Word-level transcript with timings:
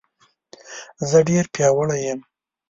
زه 1.09 1.17
ډېر 1.29 1.45
پیاوړی 1.53 1.99
یم 2.07 2.19